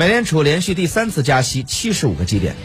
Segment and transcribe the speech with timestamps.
[0.00, 2.56] 美联储连续第三次加息七十五个基点。